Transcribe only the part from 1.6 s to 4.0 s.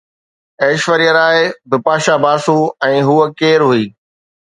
بپاشا باسو ۽ هوءَ ڪير هئي؟